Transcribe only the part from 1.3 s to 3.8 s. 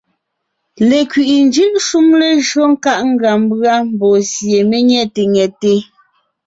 njʉ́ʼ shúm lejÿó nkáʼ ngʉa mbʉ́a